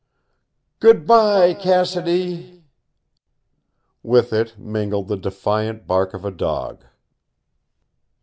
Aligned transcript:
"Goodby, 0.79 1.53
Cassidy!" 1.61 2.63
With 4.01 4.33
it 4.33 4.57
mingled 4.57 5.09
the 5.09 5.15
defiant 5.15 5.85
bark 5.85 6.15
of 6.15 6.25
a 6.25 6.31
dog. 6.31 6.83